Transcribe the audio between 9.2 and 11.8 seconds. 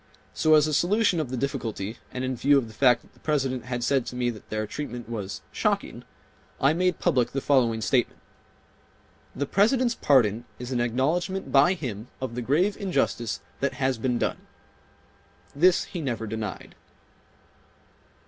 "The President's pardon is an acknowledgment by